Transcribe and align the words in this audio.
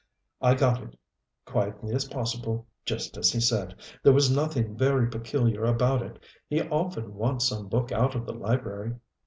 "I 0.41 0.55
got 0.55 0.81
it 0.81 0.97
quietly 1.45 1.93
as 1.93 2.05
possible 2.05 2.65
just 2.85 3.17
as 3.17 3.31
he 3.31 3.39
said. 3.39 3.75
There 4.01 4.13
was 4.13 4.35
nothing 4.35 4.75
very 4.75 5.07
peculiar 5.07 5.63
about 5.63 6.01
it 6.01 6.17
he 6.47 6.63
often 6.69 7.13
wants 7.13 7.45
some 7.47 7.67
book 7.67 7.91
out 7.91 8.15
of 8.15 8.25
the 8.25 8.33
library. 8.33 8.95